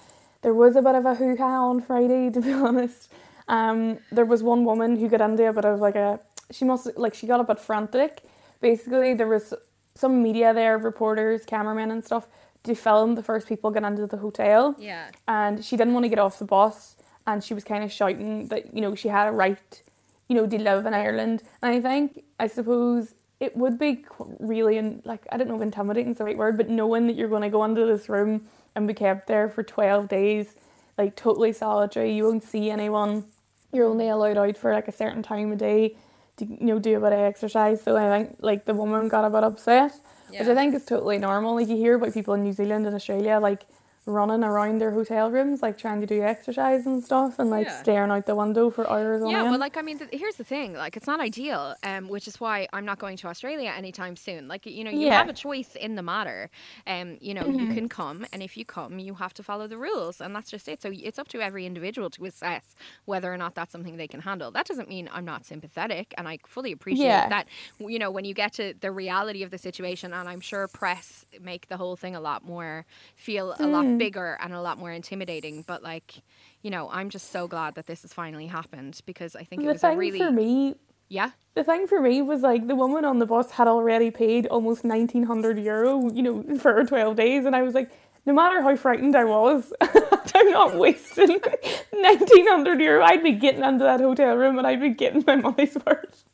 There 0.43 0.55
was 0.55 0.77
a 0.77 0.83
bit 0.83 0.95
of 0.95 1.05
a 1.05 1.15
hoo 1.15 1.37
ha 1.37 1.69
on 1.69 1.81
Friday, 1.81 2.31
to 2.35 2.41
be 2.41 2.53
honest. 2.53 3.11
Um, 3.49 3.99
there 4.13 4.25
was 4.25 4.43
one 4.43 4.65
woman 4.65 4.97
who 4.97 5.09
got 5.09 5.21
into 5.21 5.49
a 5.49 5.53
bit 5.53 5.65
of 5.65 5.81
like 5.81 5.97
a 5.97 6.21
she 6.51 6.65
must 6.65 6.97
like 6.97 7.15
she 7.15 7.27
got 7.27 7.41
a 7.41 7.45
bit 7.45 7.59
frantic. 7.59 8.23
Basically, 8.61 9.15
there 9.15 9.27
was 9.27 9.55
some 9.95 10.23
media 10.23 10.53
there, 10.55 10.79
reporters, 10.79 11.45
cameramen, 11.45 11.91
and 11.91 12.05
stuff 12.05 12.29
to 12.65 12.75
film 12.75 13.15
the 13.15 13.23
first 13.23 13.49
people 13.49 13.71
get 13.71 13.83
into 13.83 14.07
the 14.07 14.19
hotel. 14.19 14.77
Yeah. 14.79 15.11
And 15.27 15.65
she 15.65 15.77
didn't 15.77 15.95
want 15.95 16.05
to 16.05 16.09
get 16.09 16.19
off 16.19 16.39
the 16.39 16.45
bus, 16.45 16.97
and 17.27 17.43
she 17.43 17.55
was 17.55 17.65
kind 17.65 17.83
of 17.83 17.91
shouting 17.91 18.49
that 18.49 18.75
you 18.75 18.81
know 18.81 18.95
she 18.95 19.09
had 19.09 19.29
a 19.29 19.33
right, 19.33 19.83
you 20.29 20.37
know, 20.37 20.47
to 20.47 20.59
live 20.59 20.87
in 20.87 20.95
Ireland. 20.95 21.43
And 21.63 21.73
I 21.75 21.81
think 21.81 22.25
I 22.39 22.47
suppose 22.47 23.15
it 23.41 23.57
would 23.57 23.79
be 23.79 24.05
really 24.39 24.77
and 24.77 25.03
like 25.05 25.27
I 25.33 25.39
don't 25.39 25.49
know 25.49 25.57
if 25.57 25.63
intimidating 25.63 26.13
is 26.13 26.19
the 26.19 26.25
right 26.25 26.37
word, 26.37 26.57
but 26.57 26.69
knowing 26.69 27.07
that 27.07 27.17
you're 27.17 27.29
going 27.29 27.43
to 27.43 27.49
go 27.49 27.65
into 27.65 27.87
this 27.87 28.09
room 28.09 28.47
and 28.77 28.87
be 28.87 28.95
kept 28.95 29.27
there 29.27 29.49
for 29.49 29.63
twelve 29.63 30.09
days, 30.09 30.55
like 30.99 31.17
totally 31.17 31.53
solitary, 31.53 32.15
you 32.15 32.25
won't 32.25 32.45
see 32.45 32.71
anyone. 32.71 33.25
You're 33.73 33.87
only 33.87 34.09
allowed 34.09 34.37
out 34.37 34.59
for 34.59 34.73
like 34.73 34.89
a 34.89 34.93
certain 34.93 35.23
time 35.23 35.53
of 35.53 35.59
day 35.59 35.97
to 36.37 36.45
you 36.45 36.67
know 36.67 36.79
do 36.79 36.97
a 36.97 37.01
bit 37.01 37.15
of 37.15 37.21
exercise. 37.21 37.83
So 37.83 37.97
I 37.97 38.11
think 38.11 38.37
like 38.41 38.67
the 38.67 38.75
woman 38.75 39.09
got 39.09 39.25
a 39.25 39.31
bit 39.31 39.43
upset, 39.43 39.93
yeah. 40.31 40.41
which 40.41 40.49
I 40.49 40.55
think 40.55 40.75
is 40.75 40.85
totally 40.85 41.19
normal. 41.19 41.55
Like 41.55 41.69
you 41.69 41.77
hear 41.77 41.95
about 41.95 42.13
people 42.13 42.35
in 42.35 42.43
New 42.43 42.53
Zealand 42.53 42.87
and 42.87 42.95
Australia 42.95 43.39
like 43.41 43.67
running 44.11 44.45
around 44.45 44.81
their 44.81 44.91
hotel 44.91 45.31
rooms, 45.31 45.63
like 45.63 45.79
trying 45.79 46.01
to 46.01 46.07
do 46.07 46.23
exercise 46.23 46.87
and 46.87 47.03
stuff, 47.03 47.39
and 47.39 47.51
like 47.51 47.67
yeah. 47.67 47.81
staring 47.81 48.11
out 48.11 48.27
the 48.27 48.35
window 48.35 48.71
for 48.71 48.89
hours. 48.89 49.23
on 49.23 49.31
Yeah, 49.31 49.45
well, 49.45 49.59
like 49.59 49.77
I 49.77 49.83
mean, 49.83 49.99
th- 49.99 50.11
here's 50.13 50.37
the 50.37 50.45
thing: 50.45 50.75
like 50.75 50.97
it's 50.97 51.07
not 51.07 51.21
ideal, 51.21 51.75
um, 51.83 52.09
which 52.09 52.29
is 52.29 52.41
why 52.41 52.69
I'm 52.73 52.85
not 52.85 52.99
going 52.99 53.17
to 53.19 53.29
Australia 53.29 53.73
anytime 53.77 54.17
soon. 54.17 54.49
Like 54.49 54.67
you 54.67 54.85
know, 54.85 54.91
you 54.91 55.07
yeah. 55.07 55.19
have 55.19 55.29
a 55.29 55.33
choice 55.33 55.77
in 55.77 55.95
the 55.95 56.03
matter. 56.03 56.51
Um, 56.87 57.19
you 57.21 57.35
know, 57.35 57.43
mm-hmm. 57.43 57.61
you 57.61 57.75
can 57.75 57.89
come, 57.89 58.27
and 58.33 58.43
if 58.43 58.57
you 58.57 58.65
come, 58.65 58.99
you 58.99 59.15
have 59.15 59.35
to 59.35 59.43
follow 59.43 59.67
the 59.67 59.79
rules, 59.79 60.21
and 60.21 60.35
that's 60.35 60.51
just 60.51 60.69
it. 60.69 60.83
So 60.83 60.91
it's 60.93 61.19
up 61.19 61.29
to 61.29 61.41
every 61.41 61.67
individual 61.67 62.11
to 62.11 62.25
assess 62.25 62.75
whether 63.05 63.33
or 63.33 63.37
not 63.37 63.55
that's 63.55 63.73
something 63.73 63.97
they 63.97 64.09
can 64.09 64.21
handle. 64.21 64.51
That 64.51 64.67
doesn't 64.67 64.89
mean 64.89 65.09
I'm 65.13 65.25
not 65.25 65.47
sympathetic, 65.47 66.15
and 66.19 66.29
I 66.29 66.39
fully 66.47 66.73
appreciate 66.73 67.07
yeah. 67.07 67.29
that. 67.29 67.49
You 67.79 67.99
know, 67.99 68.11
when 68.11 68.25
you 68.25 68.35
get 68.35 68.53
to 68.55 68.75
the 68.81 68.91
reality 68.91 69.43
of 69.43 69.51
the 69.51 69.59
situation, 69.59 70.13
and 70.13 70.29
I'm 70.29 70.41
sure 70.41 70.69
press 70.69 71.25
make 71.41 71.69
the 71.69 71.77
whole 71.77 71.97
thing 71.97 72.17
a 72.17 72.21
lot 72.21 72.45
more 72.45 72.87
feel 73.17 73.55
a 73.59 73.67
lot 73.67 73.85
mm. 73.85 73.99
Mm-hmm. 74.01 74.07
bigger 74.07 74.39
and 74.41 74.53
a 74.53 74.61
lot 74.61 74.79
more 74.79 74.91
intimidating. 74.91 75.63
But 75.63 75.83
like, 75.83 76.23
you 76.63 76.71
know, 76.71 76.89
I'm 76.91 77.11
just 77.11 77.31
so 77.31 77.47
glad 77.47 77.75
that 77.75 77.87
this 77.87 78.03
has 78.03 78.13
finally 78.13 78.47
happened 78.47 79.01
because 79.07 79.37
I 79.37 79.45
think 79.45 79.63
the 79.63 79.69
it 79.69 79.73
was 79.73 79.81
thing 79.81 79.95
a 79.95 79.99
really 79.99 80.19
for 80.19 80.31
me. 80.31 80.75
Yeah. 81.09 81.31
The 81.55 81.65
thing 81.65 81.87
for 81.87 82.01
me 82.01 82.23
was 82.23 82.43
like 82.43 82.67
the 82.69 82.77
woman 82.77 83.05
on 83.05 83.19
the 83.19 83.27
bus 83.27 83.51
had 83.51 83.67
already 83.67 84.11
paid 84.11 84.47
almost 84.47 84.85
nineteen 84.85 85.25
hundred 85.25 85.59
euro, 85.59 86.11
you 86.13 86.23
know, 86.23 86.59
for 86.59 86.85
twelve 86.85 87.17
days, 87.17 87.45
and 87.47 87.57
I 87.57 87.63
was 87.63 87.75
like, 87.75 87.91
no 88.27 88.33
matter 88.33 88.63
how 88.63 88.77
frightened 88.77 89.17
I 89.17 89.25
was, 89.25 89.73
I'm 89.81 90.51
not 90.51 90.77
wasting 90.77 91.41
nineteen 91.93 92.47
hundred 92.49 92.81
euro. 92.81 93.05
I'd 93.05 93.23
be 93.23 93.33
getting 93.33 93.65
into 93.65 93.85
that 93.85 94.01
hotel 94.01 94.37
room 94.37 94.59
and 94.59 94.67
I'd 94.67 94.81
be 94.81 94.91
getting 94.91 95.25
my 95.27 95.37
money's 95.37 95.77
worth. 95.85 96.25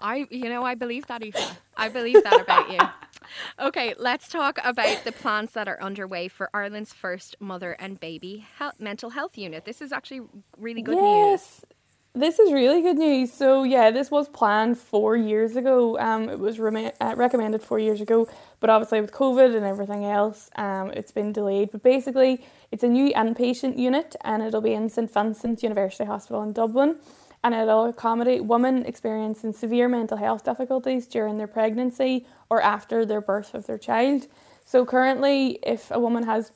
I, 0.00 0.26
you 0.30 0.48
know, 0.48 0.64
I 0.64 0.74
believe 0.74 1.06
that, 1.08 1.22
Aoife. 1.22 1.60
I 1.76 1.90
believe 1.90 2.22
that 2.22 2.40
about 2.40 2.70
you. 2.70 2.78
Okay, 3.58 3.94
let's 3.98 4.28
talk 4.28 4.58
about 4.64 5.04
the 5.04 5.12
plans 5.12 5.52
that 5.52 5.68
are 5.68 5.80
underway 5.82 6.28
for 6.28 6.50
Ireland's 6.54 6.92
first 6.92 7.36
mother 7.40 7.72
and 7.78 7.98
baby 8.00 8.46
health, 8.56 8.74
mental 8.78 9.10
health 9.10 9.36
unit. 9.36 9.64
This 9.64 9.80
is 9.80 9.92
actually 9.92 10.22
really 10.56 10.82
good 10.82 10.96
yes. 10.96 11.62
news. 11.62 11.64
This 12.12 12.40
is 12.40 12.52
really 12.52 12.82
good 12.82 12.98
news. 12.98 13.32
So 13.32 13.62
yeah, 13.62 13.92
this 13.92 14.10
was 14.10 14.28
planned 14.28 14.78
four 14.78 15.16
years 15.16 15.54
ago. 15.54 15.96
Um, 15.98 16.28
it 16.28 16.40
was 16.40 16.58
re- 16.58 16.90
uh, 17.00 17.14
recommended 17.16 17.62
four 17.62 17.78
years 17.78 18.00
ago, 18.00 18.28
but 18.58 18.68
obviously 18.68 19.00
with 19.00 19.12
COVID 19.12 19.56
and 19.56 19.64
everything 19.64 20.04
else, 20.04 20.50
um, 20.56 20.90
it's 20.90 21.12
been 21.12 21.32
delayed. 21.32 21.70
But 21.70 21.84
basically, 21.84 22.44
it's 22.72 22.82
a 22.82 22.88
new 22.88 23.12
inpatient 23.14 23.78
unit, 23.78 24.16
and 24.22 24.42
it'll 24.42 24.60
be 24.60 24.72
in 24.72 24.88
St 24.88 25.12
Vincent's 25.12 25.62
University 25.62 26.04
Hospital 26.04 26.42
in 26.42 26.52
Dublin 26.52 26.96
and 27.42 27.54
it'll 27.54 27.86
accommodate 27.86 28.44
women 28.44 28.84
experiencing 28.84 29.52
severe 29.52 29.88
mental 29.88 30.18
health 30.18 30.44
difficulties 30.44 31.06
during 31.06 31.38
their 31.38 31.46
pregnancy 31.46 32.26
or 32.50 32.60
after 32.60 33.06
their 33.06 33.20
birth 33.20 33.54
of 33.54 33.66
their 33.66 33.78
child. 33.78 34.26
So, 34.66 34.84
currently, 34.84 35.58
if 35.62 35.90
a 35.90 35.98
woman 35.98 36.24
has 36.24 36.52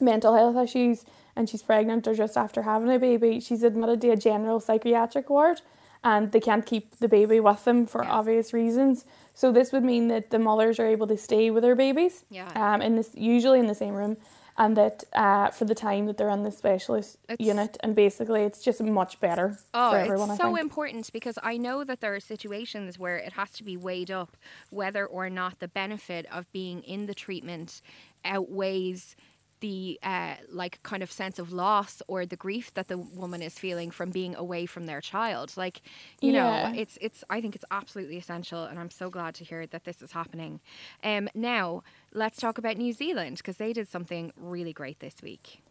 mental 0.00 0.34
health 0.34 0.56
issues 0.56 1.04
and 1.34 1.48
she's 1.48 1.62
pregnant 1.62 2.06
or 2.06 2.14
just 2.14 2.36
after 2.36 2.62
having 2.62 2.90
a 2.92 2.98
baby, 2.98 3.40
she's 3.40 3.62
admitted 3.62 4.00
to 4.02 4.10
a 4.10 4.16
general 4.16 4.60
psychiatric 4.60 5.28
ward 5.28 5.60
and 6.04 6.32
they 6.32 6.40
can't 6.40 6.66
keep 6.66 6.98
the 6.98 7.08
baby 7.08 7.40
with 7.40 7.64
them 7.64 7.86
for 7.86 8.02
yeah. 8.02 8.10
obvious 8.10 8.52
reasons. 8.52 9.04
So 9.34 9.52
this 9.52 9.72
would 9.72 9.84
mean 9.84 10.08
that 10.08 10.30
the 10.30 10.38
mothers 10.38 10.78
are 10.78 10.86
able 10.86 11.06
to 11.06 11.16
stay 11.16 11.50
with 11.50 11.62
their 11.62 11.76
babies. 11.76 12.24
Yeah. 12.30 12.50
Um, 12.54 12.82
in 12.82 12.96
this 12.96 13.10
usually 13.14 13.60
in 13.60 13.66
the 13.66 13.74
same 13.74 13.94
room, 13.94 14.16
and 14.56 14.76
that 14.76 15.04
uh, 15.12 15.48
for 15.50 15.64
the 15.64 15.74
time 15.74 16.06
that 16.06 16.18
they're 16.18 16.28
in 16.28 16.42
the 16.42 16.50
specialist 16.50 17.18
it's, 17.28 17.44
unit, 17.44 17.76
and 17.80 17.94
basically 17.94 18.42
it's 18.42 18.62
just 18.62 18.82
much 18.82 19.20
better 19.20 19.58
oh, 19.74 19.90
for 19.90 19.96
everyone. 19.96 20.30
It's 20.30 20.40
so 20.40 20.56
important 20.56 21.12
because 21.12 21.38
I 21.42 21.56
know 21.56 21.84
that 21.84 22.00
there 22.00 22.14
are 22.14 22.20
situations 22.20 22.98
where 22.98 23.16
it 23.16 23.32
has 23.34 23.50
to 23.52 23.64
be 23.64 23.76
weighed 23.76 24.10
up 24.10 24.36
whether 24.70 25.06
or 25.06 25.30
not 25.30 25.60
the 25.60 25.68
benefit 25.68 26.26
of 26.30 26.50
being 26.52 26.82
in 26.82 27.06
the 27.06 27.14
treatment 27.14 27.80
outweighs 28.24 29.16
the 29.62 29.98
uh, 30.02 30.34
like 30.50 30.82
kind 30.82 31.02
of 31.02 31.10
sense 31.10 31.38
of 31.38 31.52
loss 31.52 32.02
or 32.08 32.26
the 32.26 32.36
grief 32.36 32.74
that 32.74 32.88
the 32.88 32.98
woman 32.98 33.40
is 33.40 33.58
feeling 33.58 33.90
from 33.90 34.10
being 34.10 34.34
away 34.34 34.66
from 34.66 34.86
their 34.86 35.00
child. 35.00 35.56
Like, 35.56 35.80
you 36.20 36.32
yeah. 36.32 36.72
know, 36.72 36.78
it's 36.78 36.98
it's. 37.00 37.24
I 37.30 37.40
think 37.40 37.54
it's 37.54 37.64
absolutely 37.70 38.18
essential, 38.18 38.64
and 38.64 38.78
I'm 38.78 38.90
so 38.90 39.08
glad 39.08 39.34
to 39.36 39.44
hear 39.44 39.66
that 39.68 39.84
this 39.84 40.02
is 40.02 40.12
happening. 40.12 40.60
Um, 41.02 41.28
now 41.34 41.84
let's 42.12 42.38
talk 42.38 42.58
about 42.58 42.76
New 42.76 42.92
Zealand 42.92 43.38
because 43.38 43.56
they 43.56 43.72
did 43.72 43.88
something 43.88 44.32
really 44.36 44.72
great 44.72 45.00
this 45.00 45.14
week. 45.22 45.62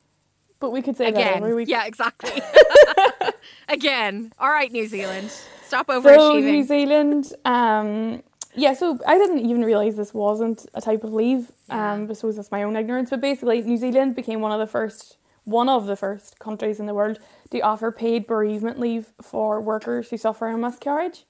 But 0.59 0.71
we 0.71 0.81
could 0.81 0.95
say 0.95 1.07
again. 1.07 1.21
that 1.21 1.35
every 1.37 1.55
week. 1.55 1.67
Yeah, 1.67 1.85
exactly. 1.85 2.41
again. 3.67 4.31
All 4.37 4.49
right, 4.49 4.71
New 4.71 4.87
Zealand. 4.87 5.31
Stop 5.65 5.87
overachieving. 5.87 6.17
So 6.17 6.39
New 6.39 6.63
Zealand. 6.63 7.33
Um, 7.45 8.23
yeah, 8.53 8.73
so 8.73 8.99
I 9.07 9.17
didn't 9.17 9.39
even 9.39 9.63
realise 9.63 9.95
this 9.95 10.13
wasn't 10.13 10.65
a 10.73 10.81
type 10.81 11.03
of 11.03 11.13
leave. 11.13 11.51
Um, 11.69 12.07
I 12.09 12.13
suppose 12.13 12.35
that's 12.35 12.51
my 12.51 12.63
own 12.63 12.75
ignorance. 12.75 13.09
But 13.09 13.21
basically, 13.21 13.61
New 13.61 13.77
Zealand 13.77 14.15
became 14.15 14.41
one 14.41 14.51
of 14.51 14.59
the 14.59 14.67
first, 14.67 15.17
one 15.45 15.69
of 15.69 15.87
the 15.87 15.95
first 15.95 16.37
countries 16.37 16.79
in 16.79 16.85
the 16.85 16.93
world 16.93 17.17
to 17.51 17.59
offer 17.61 17.91
paid 17.91 18.27
bereavement 18.27 18.79
leave 18.79 19.13
for 19.21 19.61
workers 19.61 20.09
who 20.09 20.17
suffer 20.17 20.47
a 20.47 20.57
miscarriage. 20.57 21.25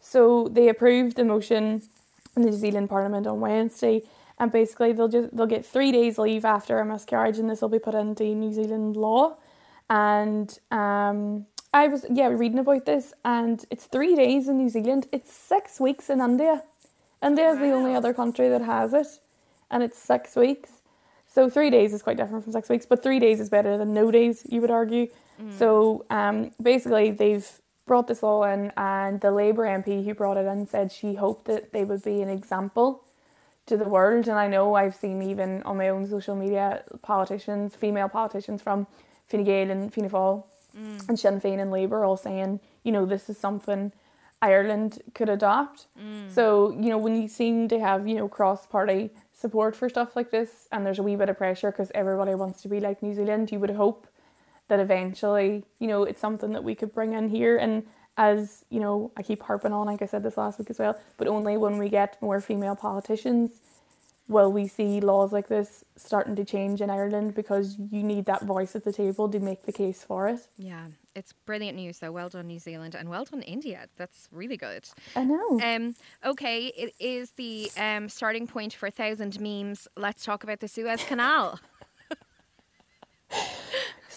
So 0.00 0.48
they 0.48 0.68
approved 0.68 1.16
the 1.16 1.24
motion 1.24 1.82
in 2.36 2.42
the 2.42 2.50
New 2.50 2.56
Zealand 2.56 2.88
Parliament 2.90 3.26
on 3.26 3.40
Wednesday, 3.40 4.02
and 4.38 4.50
basically 4.50 4.92
they'll 4.92 5.08
just 5.08 5.36
they'll 5.36 5.46
get 5.46 5.64
three 5.64 5.92
days 5.92 6.18
leave 6.18 6.44
after 6.44 6.78
a 6.80 6.84
miscarriage, 6.84 7.38
and 7.38 7.48
this 7.48 7.60
will 7.60 7.68
be 7.68 7.78
put 7.78 7.94
into 7.94 8.24
New 8.24 8.52
Zealand 8.52 8.96
law. 8.96 9.36
And 9.88 10.58
um, 10.70 11.46
I 11.72 11.88
was 11.88 12.04
yeah 12.10 12.28
reading 12.28 12.58
about 12.58 12.86
this, 12.86 13.12
and 13.24 13.64
it's 13.70 13.84
three 13.84 14.16
days 14.16 14.48
in 14.48 14.58
New 14.58 14.68
Zealand. 14.68 15.06
It's 15.12 15.32
six 15.32 15.80
weeks 15.80 16.10
in 16.10 16.20
India. 16.20 16.62
India 17.22 17.50
is 17.50 17.58
the 17.58 17.70
only 17.70 17.94
other 17.94 18.12
country 18.12 18.48
that 18.48 18.62
has 18.62 18.92
it, 18.92 19.06
and 19.70 19.82
it's 19.82 19.98
six 19.98 20.36
weeks. 20.36 20.70
So 21.26 21.48
three 21.48 21.70
days 21.70 21.92
is 21.92 22.02
quite 22.02 22.16
different 22.16 22.44
from 22.44 22.52
six 22.52 22.68
weeks, 22.68 22.86
but 22.86 23.02
three 23.02 23.18
days 23.18 23.40
is 23.40 23.48
better 23.48 23.76
than 23.76 23.94
no 23.94 24.10
days. 24.10 24.46
You 24.48 24.60
would 24.60 24.70
argue. 24.70 25.08
Mm. 25.40 25.52
So 25.52 26.04
um, 26.10 26.50
basically, 26.62 27.10
they've 27.12 27.48
brought 27.86 28.08
this 28.08 28.22
law 28.22 28.44
in, 28.44 28.72
and 28.76 29.20
the 29.20 29.30
Labour 29.30 29.64
MP 29.64 30.04
who 30.04 30.14
brought 30.14 30.36
it 30.36 30.46
in 30.46 30.66
said 30.66 30.90
she 30.90 31.14
hoped 31.14 31.46
that 31.46 31.72
they 31.72 31.84
would 31.84 32.02
be 32.02 32.20
an 32.20 32.28
example 32.28 33.03
to 33.66 33.76
the 33.76 33.88
world. 33.88 34.28
And 34.28 34.38
I 34.38 34.48
know 34.48 34.74
I've 34.74 34.94
seen 34.94 35.22
even 35.22 35.62
on 35.62 35.76
my 35.76 35.88
own 35.88 36.06
social 36.06 36.34
media 36.34 36.82
politicians, 37.02 37.74
female 37.74 38.08
politicians 38.08 38.62
from 38.62 38.86
Fine 39.26 39.44
Gael 39.44 39.70
and 39.70 39.92
Fianna 39.92 40.10
Fáil 40.10 40.44
mm. 40.76 41.08
and 41.08 41.18
Sinn 41.18 41.40
Féin 41.40 41.60
and 41.60 41.70
Labour 41.70 42.04
all 42.04 42.16
saying, 42.16 42.60
you 42.82 42.92
know, 42.92 43.06
this 43.06 43.28
is 43.30 43.38
something 43.38 43.92
Ireland 44.42 45.00
could 45.14 45.28
adopt. 45.28 45.86
Mm. 45.98 46.30
So, 46.30 46.70
you 46.72 46.90
know, 46.90 46.98
when 46.98 47.20
you 47.20 47.28
seem 47.28 47.68
to 47.68 47.80
have, 47.80 48.06
you 48.06 48.14
know, 48.14 48.28
cross 48.28 48.66
party 48.66 49.10
support 49.32 49.74
for 49.74 49.88
stuff 49.88 50.14
like 50.14 50.30
this 50.30 50.68
and 50.70 50.84
there's 50.84 50.98
a 50.98 51.02
wee 51.02 51.16
bit 51.16 51.28
of 51.28 51.38
pressure 51.38 51.70
because 51.70 51.90
everybody 51.94 52.34
wants 52.34 52.62
to 52.62 52.68
be 52.68 52.80
like 52.80 53.02
New 53.02 53.14
Zealand, 53.14 53.50
you 53.50 53.58
would 53.58 53.70
hope 53.70 54.06
that 54.68 54.80
eventually, 54.80 55.64
you 55.78 55.86
know, 55.86 56.04
it's 56.04 56.20
something 56.20 56.52
that 56.52 56.64
we 56.64 56.74
could 56.74 56.92
bring 56.92 57.12
in 57.12 57.28
here. 57.28 57.56
And 57.56 57.86
as, 58.16 58.64
you 58.70 58.80
know, 58.80 59.10
I 59.16 59.22
keep 59.22 59.42
harping 59.42 59.72
on, 59.72 59.86
like 59.86 60.02
I 60.02 60.06
said 60.06 60.22
this 60.22 60.36
last 60.36 60.58
week 60.58 60.70
as 60.70 60.78
well, 60.78 60.98
but 61.16 61.26
only 61.26 61.56
when 61.56 61.78
we 61.78 61.88
get 61.88 62.20
more 62.22 62.40
female 62.40 62.76
politicians 62.76 63.50
will 64.28 64.50
we 64.50 64.66
see 64.66 65.00
laws 65.00 65.32
like 65.32 65.48
this 65.48 65.84
starting 65.96 66.34
to 66.36 66.44
change 66.44 66.80
in 66.80 66.88
Ireland 66.90 67.34
because 67.34 67.76
you 67.90 68.02
need 68.02 68.24
that 68.24 68.42
voice 68.42 68.74
at 68.74 68.84
the 68.84 68.92
table 68.92 69.28
to 69.28 69.38
make 69.38 69.66
the 69.66 69.72
case 69.72 70.02
for 70.02 70.28
it. 70.28 70.46
Yeah, 70.56 70.86
it's 71.14 71.32
brilliant 71.32 71.76
news 71.76 71.98
though. 71.98 72.10
Well 72.10 72.30
done 72.30 72.46
New 72.46 72.58
Zealand 72.58 72.94
and 72.94 73.08
well 73.10 73.24
done 73.24 73.42
India. 73.42 73.86
That's 73.96 74.28
really 74.32 74.56
good. 74.56 74.88
I 75.14 75.24
know. 75.24 75.60
Um 75.62 75.94
okay, 76.24 76.68
it 76.68 76.94
is 76.98 77.32
the 77.32 77.70
um 77.76 78.08
starting 78.08 78.46
point 78.46 78.72
for 78.72 78.86
a 78.86 78.90
thousand 78.90 79.38
memes. 79.40 79.88
Let's 79.96 80.24
talk 80.24 80.42
about 80.42 80.60
the 80.60 80.68
Suez 80.68 81.04
Canal. 81.04 81.60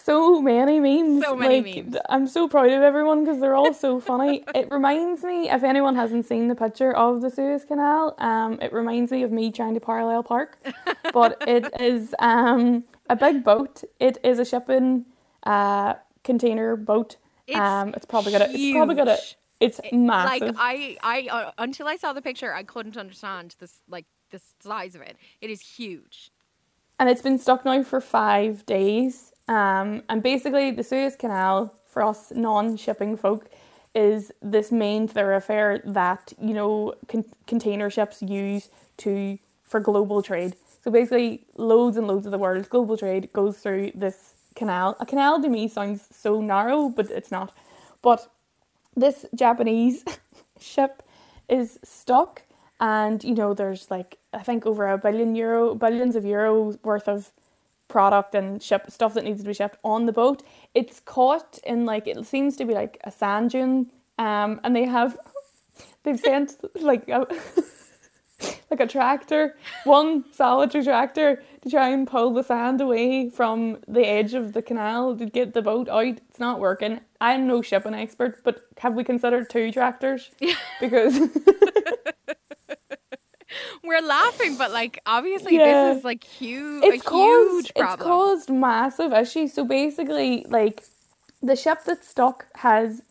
so 0.08 0.42
many 0.42 0.80
memes. 0.80 1.22
So 1.22 1.36
many 1.36 1.62
like, 1.62 1.86
memes. 1.86 1.98
I'm 2.10 2.28
so 2.28 2.48
proud 2.48 2.70
of 2.70 2.82
everyone 2.82 3.26
because 3.26 3.42
they're 3.42 3.56
all 3.56 3.74
so 3.74 4.00
funny. 4.12 4.46
it 4.56 4.72
reminds 4.72 5.22
me, 5.22 5.50
if 5.50 5.64
anyone 5.66 5.96
hasn't 5.96 6.26
seen 6.26 6.48
the 6.48 6.56
picture 6.56 6.94
of 6.94 7.20
the 7.20 7.30
Suez 7.30 7.66
Canal, 7.66 8.16
um, 8.18 8.58
it 8.62 8.72
reminds 8.72 9.12
me 9.12 9.24
of 9.24 9.34
me 9.34 9.52
trying 9.52 9.74
to 9.74 9.82
parallel 9.82 10.24
park. 10.24 10.58
but 11.14 11.44
it 11.46 11.68
is 11.82 12.16
um, 12.20 12.86
a 13.10 13.18
big 13.18 13.44
boat. 13.44 13.84
It 14.00 14.18
is 14.24 14.40
a 14.40 14.46
shipping 14.46 15.06
uh, 15.44 15.96
container 16.24 16.78
boat. 16.78 17.18
It's 17.46 17.58
um, 17.58 17.94
it's 17.94 18.06
probably 18.06 18.32
got 18.32 18.44
a. 18.44 18.50
It's 18.50 18.72
probably 18.72 18.96
got 18.96 19.10
a. 19.10 19.18
It's 19.60 19.82
massive. 19.92 20.56
Like 20.56 20.56
I, 20.58 20.98
I 21.04 21.28
uh, 21.30 21.52
until 21.58 21.88
I 21.88 21.98
saw 21.98 22.14
the 22.14 22.22
picture, 22.22 22.54
I 22.54 22.64
couldn't 22.64 22.96
understand 22.96 23.56
this 23.60 23.82
like 23.90 24.06
the 24.32 24.40
size 24.62 24.96
of 24.96 25.02
it. 25.02 25.18
It 25.42 25.50
is 25.50 25.60
huge. 25.60 26.32
And 26.98 27.10
it's 27.10 27.22
been 27.22 27.38
stuck 27.38 27.66
now 27.66 27.84
for 27.84 28.02
five 28.02 28.66
days. 28.66 29.34
Um, 29.48 30.04
and 30.10 30.22
basically, 30.22 30.72
the 30.72 30.84
Suez 30.84 31.16
Canal 31.16 31.74
for 31.86 32.04
us 32.04 32.32
non-shipping 32.36 33.18
folk 33.18 33.50
is 33.96 34.32
this 34.42 34.72
main 34.72 35.08
thoroughfare 35.08 35.82
that 35.86 36.34
you 36.40 36.54
know 36.54 36.94
con- 37.08 37.26
container 37.48 37.90
ships 37.90 38.22
use 38.22 38.70
to 38.98 39.40
for 39.64 39.80
global 39.80 40.22
trade. 40.22 40.56
So 40.84 40.92
basically, 40.92 41.46
loads 41.58 41.98
and 41.98 42.08
loads 42.08 42.26
of 42.26 42.32
the 42.32 42.38
world's 42.38 42.68
global 42.68 42.98
trade 42.98 43.32
goes 43.34 43.58
through 43.58 43.92
this 43.96 44.36
canal. 44.56 44.96
A 45.00 45.06
canal 45.06 45.42
to 45.42 45.50
me 45.50 45.68
sounds 45.68 46.08
so 46.12 46.40
narrow, 46.42 46.90
but 46.90 47.10
it's 47.10 47.32
not. 47.32 47.54
But 48.02 48.30
this 48.96 49.26
Japanese 49.34 50.04
ship 50.60 51.04
is 51.50 51.80
stuck, 51.84 52.44
and 52.80 53.24
you 53.24 53.34
know 53.34 53.54
there's 53.54 53.90
like 53.90 54.18
I 54.34 54.44
think 54.44 54.66
over 54.66 54.88
a 54.88 54.98
billion 54.98 55.36
euro, 55.36 55.76
billions 55.76 56.16
of 56.16 56.24
euros 56.24 56.78
worth 56.84 57.08
of 57.08 57.32
product 57.88 58.36
and 58.36 58.62
ship 58.62 58.90
stuff 58.90 59.14
that 59.14 59.24
needs 59.24 59.42
to 59.42 59.48
be 59.48 59.54
shipped 59.54 59.78
on 59.84 60.06
the 60.06 60.12
boat. 60.12 60.44
It's 60.74 61.00
caught 61.00 61.60
in 61.66 61.86
like 61.86 62.08
it 62.08 62.26
seems 62.26 62.56
to 62.58 62.66
be 62.66 62.74
like 62.74 63.00
a 63.04 63.12
sand 63.12 63.52
dune, 63.52 63.92
um, 64.18 64.60
and 64.64 64.76
they 64.76 64.86
have 64.86 65.18
they've 66.04 66.20
sent 66.20 66.56
like 66.82 67.08
a 67.10 67.28
like 68.70 68.80
a 68.80 68.88
tractor, 68.88 69.56
one 69.86 70.26
solitary 70.34 70.84
tractor 70.84 71.42
to 71.62 71.70
try 71.70 71.90
and 71.90 72.08
pull 72.08 72.34
the 72.34 72.44
sand 72.44 72.82
away 72.82 73.30
from 73.30 73.78
the 73.88 74.06
edge 74.06 74.34
of 74.34 74.54
the 74.54 74.62
canal 74.62 75.16
to 75.18 75.26
get 75.26 75.54
the 75.54 75.62
boat 75.62 75.90
out. 75.90 76.06
It's 76.06 76.40
not 76.40 76.60
working. 76.60 77.00
I'm 77.20 77.48
no 77.48 77.62
shipping 77.62 77.94
expert, 77.94 78.44
but 78.44 78.62
have 78.80 78.96
we 78.96 79.04
considered 79.04 79.50
two 79.50 79.72
tractors? 79.72 80.30
Yeah. 80.40 80.56
Because 80.80 81.20
we're 83.84 84.02
laughing, 84.02 84.58
but 84.58 84.72
like 84.72 85.00
obviously 85.06 85.56
yeah. 85.56 85.90
this 85.90 86.00
is 86.00 86.04
like 86.04 86.24
huge. 86.24 86.84
It's 86.84 87.04
caused 87.04 87.52
huge 87.52 87.72
it's 87.76 87.96
caused 88.02 88.50
massive 88.50 89.14
issues. 89.14 89.54
So 89.54 89.66
basically, 89.66 90.46
like 90.50 90.84
the 91.42 91.56
ship 91.56 91.80
that's 91.86 92.08
stuck 92.08 92.46
has 92.56 93.02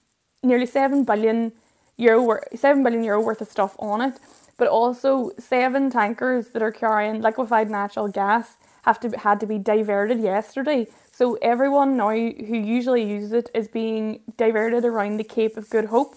nearly 0.43 0.67
seven 0.67 1.05
billion 1.05 1.53
euro 1.97 2.41
seven 2.55 2.83
billion 2.83 3.03
euro 3.03 3.21
worth 3.21 3.41
of 3.41 3.49
stuff 3.49 3.77
on 3.79 4.01
it, 4.01 4.15
but 4.59 4.69
also 4.69 5.31
seven 5.39 5.91
tankers 5.91 6.49
that 6.49 6.63
are 6.63 6.73
carrying 6.73 7.21
liquefied 7.21 7.71
natural 7.71 8.09
gas 8.09 8.57
have 8.85 9.01
to 9.01 9.11
had 9.11 9.41
to 9.41 9.47
be 9.47 9.59
diverted 9.59 10.21
yesterday. 10.21 10.87
So 11.13 11.39
everyone 11.41 11.97
now 11.97 12.11
who 12.11 12.57
usually 12.57 13.03
uses 13.03 13.33
it 13.33 13.51
is 13.55 13.69
being 13.69 14.21
diverted 14.37 14.85
around 14.85 15.17
the 15.17 15.25
Cape 15.25 15.57
of 15.57 15.71
Good 15.71 15.87
Hope, 15.87 16.15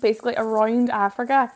basically 0.00 0.34
around 0.36 0.90
Africa 0.90 1.52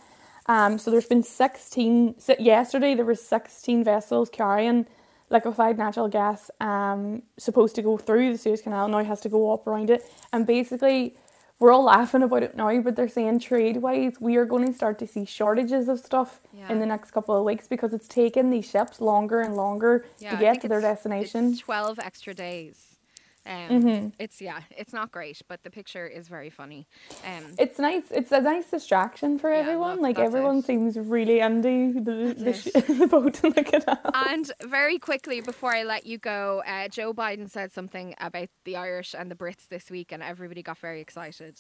um, 0.47 0.79
so 0.79 0.91
there's 0.91 1.07
been 1.07 1.23
16, 1.23 2.17
yesterday 2.39 2.95
there 2.95 3.05
were 3.05 3.15
16 3.15 3.85
vessels 3.85 4.29
carrying 4.31 4.87
liquefied 5.31 5.79
natural 5.79 6.09
gas 6.09 6.51
um, 6.61 7.23
supposed 7.39 7.75
to 7.77 7.83
go 7.83 7.97
through 7.97 8.33
the 8.33 8.39
Suez 8.39 8.61
Canal, 8.61 8.89
now 8.89 8.99
it 8.99 9.07
has 9.07 9.21
to 9.23 9.29
go 9.29 9.53
up 9.53 9.67
around 9.67 9.91
it. 9.91 10.05
And 10.33 10.47
basically, 10.47 11.15
we're 11.59 11.73
all 11.73 11.85
laughing 11.85 12.23
about 12.23 12.43
it 12.43 12.57
now, 12.57 12.79
but 12.81 12.97
they're 12.97 13.09
saying 13.09 13.41
trade 13.41 13.79
wise, 13.79 14.17
we 14.21 14.37
are 14.37 14.45
going 14.45 14.67
to 14.67 14.73
start 14.73 14.99
to 14.99 15.07
see 15.07 15.25
shortages 15.25 15.89
of 15.89 15.99
stuff 15.99 16.41
yeah. 16.53 16.71
in 16.71 16.79
the 16.79 16.87
next 16.87 17.13
couple 17.13 17.37
of 17.37 17.45
weeks 17.45 17.67
because 17.67 17.95
it's 17.95 18.09
taken 18.09 18.51
these 18.51 18.69
ships 18.69 19.01
longer 19.01 19.41
and 19.41 19.55
longer 19.55 20.05
yeah, 20.19 20.33
to 20.33 20.37
get 20.37 20.61
to 20.61 20.69
their 20.69 20.81
destination. 20.81 21.57
12 21.57 21.99
extra 22.01 22.35
days 22.35 22.94
Um, 23.47 23.69
mm-hmm. 23.69 24.09
It's 24.19 24.41
yeah, 24.41 24.61
it's 24.71 24.93
not 24.93 25.13
great, 25.13 25.43
but 25.49 25.63
the 25.65 25.71
picture 25.71 26.07
is 26.07 26.29
very 26.29 26.49
funny. 26.49 26.87
Um, 27.27 27.45
it's 27.59 27.79
nice. 27.79 28.05
It's 28.11 28.33
a 28.33 28.41
nice 28.41 28.71
distraction 28.71 29.39
for 29.39 29.53
yeah, 29.53 29.61
everyone. 29.61 29.97
Look, 29.97 30.03
like 30.03 30.19
everyone 30.19 30.59
it. 30.59 30.65
seems 30.65 30.99
really 30.99 31.41
into 31.41 32.01
the 32.01 32.35
the, 32.35 32.53
sh- 32.55 32.65
the 32.73 33.07
boat 33.07 33.45
and 33.45 33.55
the 33.55 33.65
canal. 33.65 34.01
And 34.15 34.51
very 34.63 34.99
quickly 34.99 35.43
before 35.43 35.75
I 35.75 35.83
let 35.83 36.07
you 36.07 36.17
go, 36.17 36.63
uh, 36.67 36.89
Joe 36.89 37.13
Biden 37.13 37.51
said 37.51 37.73
something 37.73 38.15
about 38.19 38.49
the 38.65 38.77
Irish 38.77 39.15
and 39.17 39.31
the 39.31 39.37
Brits 39.37 39.69
this 39.69 39.91
week, 39.91 40.11
and 40.11 40.23
everybody 40.23 40.63
got 40.63 40.79
very 40.79 41.03
excited. 41.03 41.59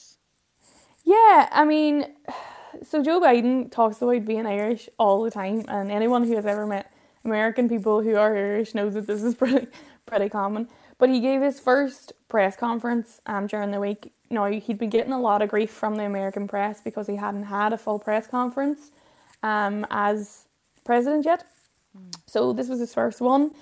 Yeah, 1.04 1.48
I 1.52 1.66
mean, 1.66 2.06
so 2.82 3.02
Joe 3.02 3.20
Biden 3.20 3.70
talks 3.70 4.00
about 4.00 4.24
being 4.24 4.46
Irish 4.46 4.88
all 4.98 5.22
the 5.22 5.30
time, 5.30 5.64
and 5.68 5.90
anyone 5.90 6.24
who 6.24 6.34
has 6.36 6.46
ever 6.46 6.66
met 6.66 6.90
American 7.24 7.68
people 7.68 8.02
who 8.02 8.16
are 8.16 8.36
Irish 8.36 8.74
knows 8.74 8.94
that 8.94 9.06
this 9.06 9.22
is 9.22 9.34
pretty 9.42 9.66
pretty 10.06 10.28
common. 10.28 10.68
But 10.98 11.08
he 11.08 11.20
gave 11.20 11.40
his 11.42 11.58
first 11.60 12.12
press 12.28 12.56
conference 12.56 13.20
um, 13.26 13.46
during 13.46 13.70
the 13.70 13.80
week. 13.80 14.12
Know, 14.30 14.44
he'd 14.46 14.78
been 14.78 14.90
getting 14.90 15.12
a 15.12 15.20
lot 15.20 15.42
of 15.42 15.48
grief 15.48 15.70
from 15.70 15.96
the 15.96 16.04
American 16.04 16.48
press 16.48 16.80
because 16.80 17.06
he 17.06 17.16
hadn't 17.16 17.44
had 17.44 17.72
a 17.72 17.78
full 17.78 17.98
press 17.98 18.26
conference 18.26 18.90
um, 19.42 19.86
as 19.90 20.46
president 20.84 21.24
yet. 21.24 21.44
Mm. 21.96 22.14
So 22.26 22.52
this 22.52 22.68
was 22.68 22.80
his 22.80 22.94
first 22.94 23.20
one. 23.20 23.52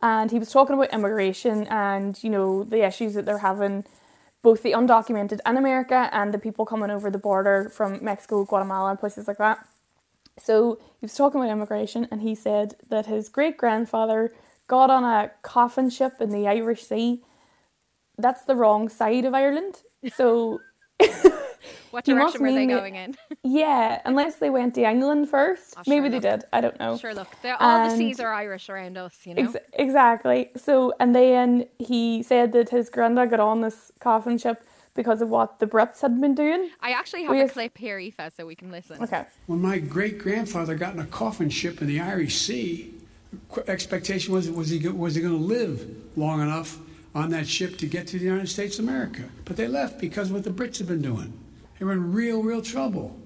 And 0.00 0.30
he 0.30 0.38
was 0.38 0.50
talking 0.50 0.74
about 0.74 0.92
immigration 0.92 1.66
and, 1.66 2.22
you 2.22 2.30
know, 2.30 2.62
the 2.62 2.84
issues 2.86 3.14
that 3.14 3.24
they're 3.24 3.38
having, 3.38 3.84
both 4.42 4.62
the 4.62 4.72
undocumented 4.72 5.40
in 5.44 5.56
America 5.56 6.08
and 6.12 6.32
the 6.32 6.38
people 6.38 6.64
coming 6.64 6.90
over 6.90 7.10
the 7.10 7.18
border 7.18 7.70
from 7.74 8.02
Mexico, 8.04 8.44
Guatemala, 8.44 8.90
and 8.90 8.98
places 9.00 9.26
like 9.26 9.38
that. 9.38 9.66
So 10.40 10.78
he 11.00 11.04
was 11.04 11.14
talking 11.14 11.40
about 11.40 11.50
immigration 11.52 12.08
and 12.10 12.22
he 12.22 12.34
said 12.34 12.76
that 12.88 13.06
his 13.06 13.28
great 13.28 13.56
grandfather 13.56 14.32
got 14.66 14.90
on 14.90 15.04
a 15.04 15.30
coffin 15.42 15.90
ship 15.90 16.14
in 16.20 16.30
the 16.30 16.46
Irish 16.46 16.82
Sea. 16.84 17.22
That's 18.16 18.42
the 18.44 18.56
wrong 18.56 18.88
side 18.88 19.24
of 19.24 19.34
Ireland. 19.34 19.82
So 20.14 20.60
what 21.90 22.04
direction 22.04 22.42
were 22.42 22.52
they 22.52 22.66
going 22.66 22.96
in? 22.96 23.16
yeah, 23.44 24.00
unless 24.04 24.36
they 24.36 24.50
went 24.50 24.74
to 24.74 24.82
England 24.82 25.28
first. 25.28 25.74
Oh, 25.76 25.82
Maybe 25.86 26.08
they 26.08 26.18
did. 26.18 26.44
I 26.52 26.60
don't 26.60 26.78
know. 26.78 26.96
Sure, 26.98 27.14
look, 27.14 27.28
all 27.44 27.56
and 27.60 27.90
the 27.90 27.96
seas 27.96 28.20
are 28.20 28.32
Irish 28.32 28.68
around 28.68 28.96
us, 28.98 29.16
you 29.24 29.34
know. 29.34 29.42
Ex- 29.42 29.64
exactly. 29.72 30.50
So, 30.56 30.92
and 31.00 31.14
then 31.14 31.66
he 31.78 32.22
said 32.22 32.52
that 32.52 32.70
his 32.70 32.90
granddad 32.90 33.30
got 33.30 33.40
on 33.40 33.60
this 33.60 33.92
coffin 34.00 34.38
ship 34.38 34.62
because 34.98 35.22
of 35.22 35.28
what 35.28 35.60
the 35.60 35.66
Brits 35.66 36.00
had 36.00 36.20
been 36.20 36.34
doing. 36.34 36.70
I 36.80 36.90
actually 36.90 37.22
have 37.22 37.30
we 37.30 37.38
a 37.38 37.42
have... 37.42 37.52
clip 37.52 37.78
here, 37.78 38.00
Aoife, 38.00 38.34
so 38.36 38.44
we 38.44 38.56
can 38.56 38.72
listen. 38.72 39.00
Okay. 39.00 39.24
When 39.46 39.62
my 39.62 39.78
great 39.78 40.18
grandfather 40.18 40.74
got 40.74 40.92
in 40.92 40.98
a 40.98 41.06
coffin 41.06 41.50
ship 41.50 41.80
in 41.80 41.86
the 41.86 42.00
Irish 42.00 42.34
Sea, 42.34 42.92
expectation 43.68 44.34
was 44.34 44.50
was 44.50 44.70
he 44.70 44.88
was 44.88 45.14
he 45.14 45.22
going 45.22 45.38
to 45.38 45.40
live 45.40 45.88
long 46.16 46.42
enough 46.42 46.78
on 47.14 47.30
that 47.30 47.46
ship 47.46 47.78
to 47.78 47.86
get 47.86 48.08
to 48.08 48.18
the 48.18 48.24
United 48.24 48.48
States 48.48 48.80
of 48.80 48.86
America? 48.86 49.22
But 49.44 49.56
they 49.56 49.68
left 49.68 50.00
because 50.00 50.30
of 50.30 50.34
what 50.34 50.42
the 50.42 50.50
Brits 50.50 50.78
had 50.78 50.88
been 50.88 51.00
doing. 51.00 51.32
They 51.78 51.84
were 51.84 51.92
in 51.92 52.12
real, 52.12 52.42
real 52.42 52.60
trouble. 52.60 53.16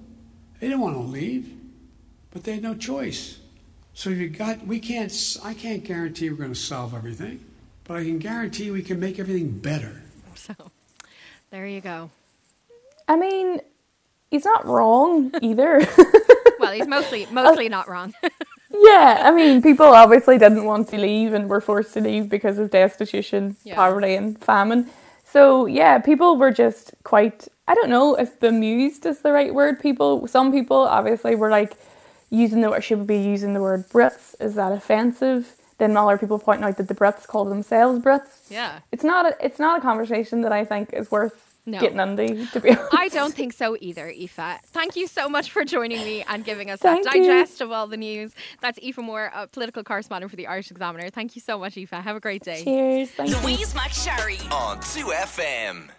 They 0.59 0.67
didn't 0.67 0.81
want 0.81 0.95
to 0.95 1.01
leave, 1.01 1.51
but 2.29 2.43
they 2.43 2.53
had 2.53 2.61
no 2.61 2.75
choice. 2.75 3.39
So 3.95 4.11
you 4.11 4.29
got 4.29 4.67
we 4.67 4.79
can't 4.79 5.11
I 5.43 5.55
can't 5.55 5.83
guarantee 5.83 6.29
we're 6.29 6.37
going 6.37 6.53
to 6.53 6.55
solve 6.55 6.93
everything, 6.93 7.43
but 7.83 7.97
I 7.97 8.03
can 8.03 8.19
guarantee 8.19 8.69
we 8.69 8.83
can 8.83 8.99
make 8.99 9.17
everything 9.17 9.57
better. 9.57 10.01
So, 10.35 10.72
there 11.53 11.67
you 11.67 11.81
go. 11.81 12.09
I 13.07 13.15
mean, 13.15 13.61
he's 14.31 14.43
not 14.43 14.65
wrong 14.65 15.31
either. 15.39 15.85
well, 16.59 16.73
he's 16.73 16.87
mostly 16.87 17.27
mostly 17.29 17.69
not 17.69 17.87
wrong. 17.87 18.11
yeah, 18.71 19.21
I 19.23 19.29
mean, 19.29 19.61
people 19.61 19.85
obviously 19.85 20.39
didn't 20.39 20.65
want 20.65 20.89
to 20.89 20.97
leave 20.97 21.31
and 21.31 21.47
were 21.47 21.61
forced 21.61 21.93
to 21.93 22.01
leave 22.01 22.27
because 22.27 22.57
of 22.57 22.71
destitution, 22.71 23.55
yeah. 23.63 23.75
poverty, 23.75 24.15
and 24.15 24.43
famine. 24.43 24.89
So 25.25 25.67
yeah, 25.67 25.99
people 25.99 26.37
were 26.37 26.51
just 26.51 26.95
quite. 27.03 27.47
I 27.67 27.75
don't 27.75 27.91
know 27.91 28.15
if 28.15 28.39
bemused 28.39 29.05
is 29.05 29.19
the 29.19 29.31
right 29.31 29.53
word. 29.53 29.79
People, 29.79 30.25
some 30.25 30.51
people 30.51 30.77
obviously 30.77 31.35
were 31.35 31.51
like 31.51 31.77
using 32.31 32.61
the 32.61 32.71
word 32.71 32.83
should 32.83 33.05
be 33.05 33.19
using 33.19 33.53
the 33.53 33.61
word 33.61 33.87
Brits. 33.89 34.33
Is 34.41 34.55
that 34.55 34.71
offensive? 34.71 35.55
Then 35.77 35.97
other 35.97 36.17
people 36.17 36.39
pointing 36.39 36.65
out 36.65 36.77
that 36.77 36.87
the 36.87 36.95
Brits 36.95 37.25
call 37.27 37.45
themselves 37.45 38.03
Brits. 38.03 38.49
Yeah, 38.49 38.79
it's 38.91 39.03
not. 39.03 39.25
A, 39.25 39.45
it's 39.45 39.59
not 39.59 39.79
a 39.79 39.81
conversation 39.81 40.41
that 40.41 40.51
I 40.51 40.65
think 40.65 40.93
is 40.93 41.09
worth 41.11 41.53
no. 41.65 41.79
getting 41.79 41.99
Andy, 41.99 42.45
to 42.47 42.59
be 42.59 42.71
honest. 42.71 42.93
I 42.93 43.07
don't 43.09 43.33
think 43.33 43.53
so 43.53 43.77
either, 43.79 44.09
Aoife. 44.09 44.61
Thank 44.67 44.95
you 44.95 45.07
so 45.07 45.29
much 45.29 45.51
for 45.51 45.63
joining 45.63 45.99
me 45.99 46.23
and 46.27 46.43
giving 46.43 46.69
us 46.69 46.79
Thank 46.79 47.03
that 47.05 47.13
digest 47.13 47.61
of 47.61 47.71
all 47.71 47.87
the 47.87 47.97
news. 47.97 48.33
That's 48.61 48.79
Aoife 48.79 48.97
Moore, 48.97 49.31
a 49.33 49.47
political 49.47 49.83
correspondent 49.83 50.29
for 50.29 50.35
the 50.35 50.47
Irish 50.47 50.71
Examiner. 50.71 51.09
Thank 51.09 51.35
you 51.35 51.41
so 51.41 51.57
much, 51.57 51.77
Aoife. 51.77 51.91
Have 51.91 52.15
a 52.15 52.19
great 52.19 52.43
day. 52.43 52.63
Cheers. 52.63 53.11
Thank 53.11 53.43
Louise 53.43 53.73
McSharry 53.73 54.51
on 54.51 54.77
2FM. 54.79 55.89